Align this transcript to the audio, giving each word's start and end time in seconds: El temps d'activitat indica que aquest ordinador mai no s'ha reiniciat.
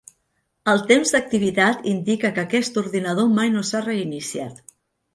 El 0.71 0.81
temps 0.91 1.11
d'activitat 1.15 1.87
indica 1.93 2.33
que 2.39 2.47
aquest 2.47 2.83
ordinador 2.85 3.31
mai 3.39 3.57
no 3.59 3.67
s'ha 3.71 3.87
reiniciat. 3.89 4.69